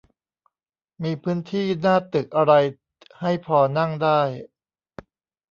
[1.03, 2.53] มีพื้นที่หน้าตึกอะไร
[3.19, 4.21] ให้พอนั่งได้